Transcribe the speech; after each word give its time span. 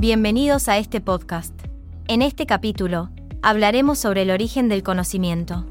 Bienvenidos 0.00 0.68
a 0.68 0.78
este 0.78 1.00
podcast. 1.00 1.52
En 2.06 2.22
este 2.22 2.46
capítulo, 2.46 3.10
hablaremos 3.42 3.98
sobre 3.98 4.22
el 4.22 4.30
origen 4.30 4.68
del 4.68 4.84
conocimiento. 4.84 5.66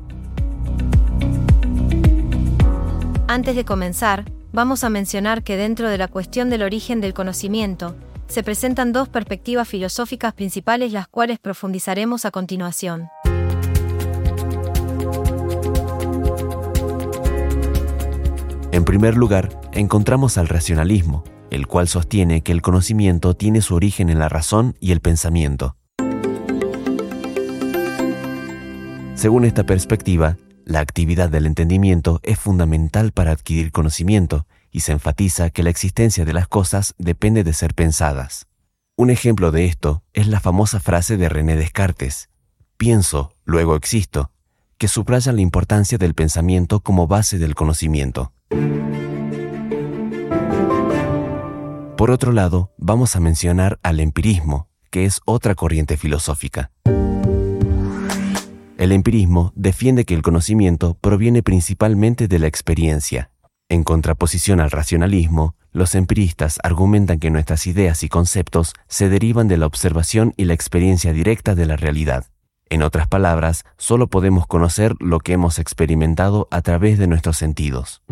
Antes 3.30 3.56
de 3.56 3.64
comenzar, 3.64 4.26
vamos 4.52 4.84
a 4.84 4.90
mencionar 4.90 5.44
que 5.44 5.56
dentro 5.56 5.88
de 5.88 5.98
la 5.98 6.10
cuestión 6.10 6.50
del 6.50 6.64
origen 6.64 7.00
del 7.00 7.14
conocimiento, 7.14 7.96
se 8.28 8.44
presentan 8.44 8.92
dos 8.92 9.08
perspectivas 9.08 9.66
filosóficas 9.66 10.34
principales 10.34 10.92
las 10.92 11.08
cuales 11.08 11.40
profundizaremos 11.40 12.26
a 12.26 12.32
continuación. 12.32 13.08
En 18.74 18.84
primer 18.84 19.16
lugar, 19.16 19.58
encontramos 19.72 20.38
al 20.38 20.50
racionalismo, 20.50 21.24
el 21.52 21.68
cual 21.68 21.88
sostiene 21.88 22.42
que 22.42 22.52
el 22.52 22.62
conocimiento 22.62 23.36
tiene 23.36 23.62
su 23.62 23.76
origen 23.76 24.10
en 24.10 24.20
la 24.20 24.30
razón 24.30 24.76
y 24.80 24.92
el 24.92 25.02
pensamiento. 25.02 25.76
Según 29.16 29.46
esta 29.46 29.64
perspectiva, 29.64 30.38
la 30.64 30.80
actividad 30.80 31.30
del 31.30 31.46
entendimiento 31.46 32.20
es 32.24 32.38
fundamental 32.38 33.12
para 33.12 33.32
adquirir 33.32 33.72
conocimiento 33.72 34.46
y 34.70 34.82
se 34.82 34.92
enfatiza 34.92 35.50
que 35.50 35.64
la 35.64 35.70
existencia 35.70 36.26
de 36.26 36.34
las 36.34 36.48
cosas 36.48 36.94
depende 36.98 37.44
de 37.44 37.54
ser 37.54 37.74
pensadas. 37.74 38.48
Un 38.96 39.10
ejemplo 39.10 39.52
de 39.52 39.66
esto 39.66 40.04
es 40.14 40.28
la 40.28 40.40
famosa 40.40 40.80
frase 40.80 41.18
de 41.18 41.30
René 41.30 41.56
Descartes, 41.56 42.30
pienso, 42.78 43.34
luego 43.44 43.76
existo, 43.76 44.32
que 44.78 44.88
subraya 44.88 45.32
la 45.32 45.42
importancia 45.42 45.98
del 45.98 46.14
pensamiento 46.14 46.82
como 46.82 47.08
base 47.08 47.40
del 47.40 47.56
conocimiento. 47.56 48.34
Por 51.98 52.12
otro 52.12 52.32
lado, 52.32 52.72
vamos 52.78 53.16
a 53.16 53.20
mencionar 53.20 53.80
al 53.82 54.00
empirismo, 54.00 54.70
que 54.92 55.06
es 55.06 55.20
otra 55.26 55.56
corriente 55.56 55.98
filosófica. 55.98 56.70
El 58.78 58.92
empirismo 58.92 59.52
defiende 59.56 60.06
que 60.06 60.14
el 60.14 60.22
conocimiento 60.22 60.96
proviene 61.02 61.42
principalmente 61.42 62.28
de 62.28 62.38
la 62.38 62.46
experiencia. 62.46 63.32
En 63.68 63.84
contraposición 63.84 64.60
al 64.60 64.70
racionalismo, 64.70 65.56
los 65.72 65.96
empiristas 65.96 66.60
argumentan 66.64 67.18
que 67.18 67.32
nuestras 67.32 67.66
ideas 67.66 68.04
y 68.04 68.10
conceptos 68.10 68.74
se 68.88 69.10
derivan 69.10 69.48
de 69.48 69.58
la 69.58 69.66
observación 69.66 70.36
y 70.38 70.46
la 70.46 70.54
experiencia 70.54 71.14
directa 71.14 71.56
de 71.56 71.66
la 71.66 71.78
realidad. 71.78 72.28
En 72.70 72.84
otras 72.84 73.08
palabras, 73.08 73.66
solo 73.78 74.06
podemos 74.06 74.46
conocer 74.46 74.94
lo 75.00 75.20
que 75.20 75.34
hemos 75.34 75.58
experimentado 75.58 76.48
a 76.52 76.62
través 76.62 77.00
de 77.00 77.08
nuestros 77.08 77.38
sentidos. 77.38 78.04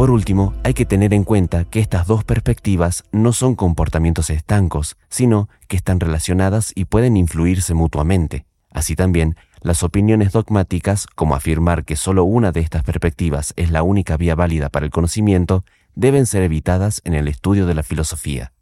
Por 0.00 0.10
último, 0.10 0.54
hay 0.64 0.72
que 0.72 0.86
tener 0.86 1.12
en 1.12 1.24
cuenta 1.24 1.66
que 1.66 1.78
estas 1.78 2.06
dos 2.06 2.24
perspectivas 2.24 3.04
no 3.12 3.34
son 3.34 3.54
comportamientos 3.54 4.30
estancos, 4.30 4.96
sino 5.10 5.50
que 5.68 5.76
están 5.76 6.00
relacionadas 6.00 6.72
y 6.74 6.86
pueden 6.86 7.18
influirse 7.18 7.74
mutuamente. 7.74 8.46
Así 8.70 8.96
también, 8.96 9.36
las 9.60 9.82
opiniones 9.82 10.32
dogmáticas, 10.32 11.06
como 11.06 11.34
afirmar 11.34 11.84
que 11.84 11.96
solo 11.96 12.24
una 12.24 12.50
de 12.50 12.60
estas 12.60 12.82
perspectivas 12.82 13.52
es 13.56 13.72
la 13.72 13.82
única 13.82 14.16
vía 14.16 14.34
válida 14.34 14.70
para 14.70 14.86
el 14.86 14.90
conocimiento, 14.90 15.64
deben 15.94 16.24
ser 16.24 16.44
evitadas 16.44 17.02
en 17.04 17.12
el 17.12 17.28
estudio 17.28 17.66
de 17.66 17.74
la 17.74 17.82
filosofía. 17.82 18.52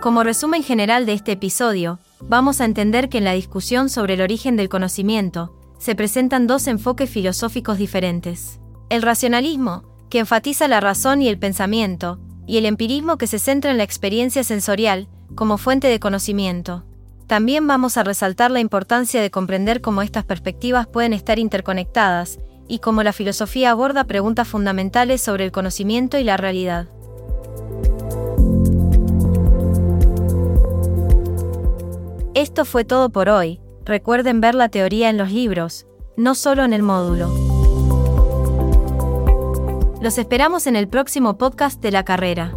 Como 0.00 0.22
resumen 0.22 0.62
general 0.62 1.06
de 1.06 1.14
este 1.14 1.32
episodio, 1.32 1.98
vamos 2.20 2.60
a 2.60 2.66
entender 2.66 3.08
que 3.08 3.18
en 3.18 3.24
la 3.24 3.32
discusión 3.32 3.88
sobre 3.88 4.14
el 4.14 4.20
origen 4.20 4.54
del 4.54 4.68
conocimiento, 4.68 5.55
se 5.78 5.94
presentan 5.94 6.46
dos 6.46 6.66
enfoques 6.66 7.10
filosóficos 7.10 7.78
diferentes. 7.78 8.60
El 8.88 9.02
racionalismo, 9.02 9.84
que 10.10 10.20
enfatiza 10.20 10.68
la 10.68 10.80
razón 10.80 11.22
y 11.22 11.28
el 11.28 11.38
pensamiento, 11.38 12.18
y 12.46 12.58
el 12.58 12.66
empirismo 12.66 13.18
que 13.18 13.26
se 13.26 13.38
centra 13.38 13.70
en 13.70 13.78
la 13.78 13.82
experiencia 13.82 14.44
sensorial 14.44 15.08
como 15.34 15.58
fuente 15.58 15.88
de 15.88 16.00
conocimiento. 16.00 16.84
También 17.26 17.66
vamos 17.66 17.96
a 17.96 18.04
resaltar 18.04 18.52
la 18.52 18.60
importancia 18.60 19.20
de 19.20 19.30
comprender 19.30 19.80
cómo 19.80 20.02
estas 20.02 20.24
perspectivas 20.24 20.86
pueden 20.86 21.12
estar 21.12 21.40
interconectadas 21.40 22.38
y 22.68 22.78
cómo 22.78 23.02
la 23.02 23.12
filosofía 23.12 23.72
aborda 23.72 24.04
preguntas 24.04 24.46
fundamentales 24.46 25.20
sobre 25.20 25.44
el 25.44 25.52
conocimiento 25.52 26.18
y 26.18 26.24
la 26.24 26.36
realidad. 26.36 26.88
Esto 32.34 32.64
fue 32.64 32.84
todo 32.84 33.10
por 33.10 33.28
hoy 33.28 33.60
recuerden 33.86 34.40
ver 34.40 34.54
la 34.54 34.68
teoría 34.68 35.08
en 35.08 35.16
los 35.16 35.30
libros, 35.30 35.86
no 36.16 36.34
solo 36.34 36.64
en 36.64 36.72
el 36.72 36.82
módulo. 36.82 37.32
Los 40.02 40.18
esperamos 40.18 40.66
en 40.66 40.76
el 40.76 40.88
próximo 40.88 41.38
podcast 41.38 41.80
de 41.80 41.92
la 41.92 42.04
carrera. 42.04 42.52